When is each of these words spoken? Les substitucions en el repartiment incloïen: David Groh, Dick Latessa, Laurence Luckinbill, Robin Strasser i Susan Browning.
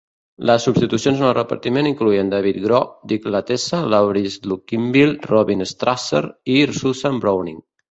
Les 0.49 0.63
substitucions 0.67 1.19
en 1.21 1.27
el 1.27 1.35
repartiment 1.37 1.89
incloïen: 1.89 2.31
David 2.33 2.57
Groh, 2.63 2.89
Dick 3.13 3.29
Latessa, 3.37 3.83
Laurence 3.95 4.51
Luckinbill, 4.53 5.15
Robin 5.35 5.65
Strasser 5.75 6.25
i 6.57 6.59
Susan 6.83 7.25
Browning. 7.29 7.65